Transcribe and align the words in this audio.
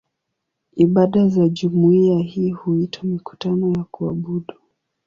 Ibada 0.75 1.27
za 1.27 1.49
jumuiya 1.49 2.19
hii 2.19 2.51
huitwa 2.51 3.03
"mikutano 3.05 3.73
ya 3.77 3.83
kuabudu". 3.91 4.53